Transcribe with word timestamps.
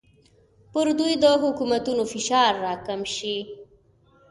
پر 0.71 0.85
دوی 0.99 1.13
د 1.23 1.25
حکومتونو 1.43 2.03
فشار 2.13 2.51
راکم 2.65 3.01
شي. 3.15 3.37